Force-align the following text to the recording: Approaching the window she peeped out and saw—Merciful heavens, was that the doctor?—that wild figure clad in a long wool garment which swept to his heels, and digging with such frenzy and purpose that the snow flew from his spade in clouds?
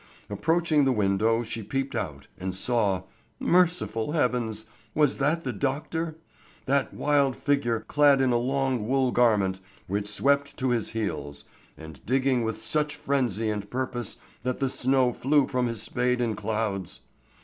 Approaching 0.31 0.83
the 0.83 0.91
window 0.91 1.43
she 1.43 1.61
peeped 1.61 1.93
out 1.93 2.25
and 2.39 2.55
saw—Merciful 2.55 4.13
heavens, 4.13 4.65
was 4.95 5.19
that 5.19 5.43
the 5.43 5.53
doctor?—that 5.53 6.91
wild 6.91 7.35
figure 7.35 7.81
clad 7.81 8.19
in 8.19 8.31
a 8.31 8.37
long 8.37 8.87
wool 8.87 9.11
garment 9.11 9.59
which 9.85 10.07
swept 10.07 10.57
to 10.57 10.69
his 10.69 10.89
heels, 10.89 11.45
and 11.77 12.03
digging 12.03 12.43
with 12.43 12.59
such 12.59 12.95
frenzy 12.95 13.51
and 13.51 13.69
purpose 13.69 14.17
that 14.41 14.59
the 14.59 14.69
snow 14.69 15.13
flew 15.13 15.45
from 15.45 15.67
his 15.67 15.83
spade 15.83 16.19
in 16.19 16.33
clouds? 16.35 17.01